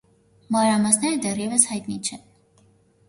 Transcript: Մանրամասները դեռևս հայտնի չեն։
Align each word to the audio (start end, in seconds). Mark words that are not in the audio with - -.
Մանրամասները 0.55 1.19
դեռևս 1.27 1.67
հայտնի 1.73 2.01
չեն։ 2.09 2.25